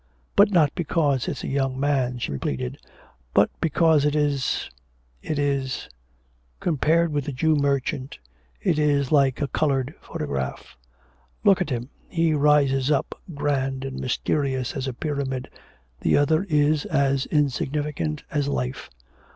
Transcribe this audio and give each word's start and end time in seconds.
'But 0.35 0.49
not 0.49 0.73
because 0.73 1.27
it's 1.27 1.43
a 1.43 1.47
young 1.47 1.79
man,' 1.79 2.17
she 2.17 2.35
pleaded, 2.39 2.79
'but 3.35 3.51
because 3.61 4.03
it 4.03 4.15
is, 4.15 4.71
it 5.21 5.37
is' 5.37 5.89
'Compared 6.59 7.13
with 7.13 7.25
the 7.25 7.31
"Jew 7.31 7.55
Merchant" 7.55 8.17
it 8.59 8.79
is 8.79 9.11
like 9.11 9.43
a 9.43 9.47
coloured 9.47 9.93
photograph... 10.01 10.75
Look 11.43 11.61
at 11.61 11.69
him, 11.69 11.89
he 12.09 12.33
rises 12.33 12.89
up 12.89 13.13
grand 13.35 13.85
and 13.85 13.99
mysterious 13.99 14.75
as 14.75 14.87
a 14.87 14.93
pyramid, 14.93 15.51
the 15.99 16.17
other 16.17 16.47
is 16.49 16.85
as 16.85 17.27
insignificant 17.27 18.23
as 18.31 18.47
life. 18.47 18.89